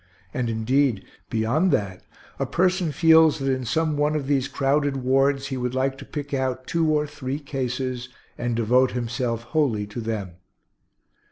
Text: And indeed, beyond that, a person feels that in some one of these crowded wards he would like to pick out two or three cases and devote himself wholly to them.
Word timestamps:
And 0.33 0.49
indeed, 0.49 1.05
beyond 1.29 1.69
that, 1.73 2.01
a 2.39 2.47
person 2.47 2.91
feels 2.91 3.37
that 3.37 3.53
in 3.53 3.65
some 3.65 3.97
one 3.97 4.15
of 4.15 4.25
these 4.25 4.47
crowded 4.47 4.97
wards 4.97 5.49
he 5.49 5.57
would 5.57 5.75
like 5.75 5.95
to 5.99 6.05
pick 6.05 6.33
out 6.33 6.65
two 6.65 6.89
or 6.89 7.05
three 7.05 7.37
cases 7.37 8.09
and 8.35 8.55
devote 8.55 8.93
himself 8.93 9.43
wholly 9.43 9.85
to 9.85 10.01
them. 10.01 10.37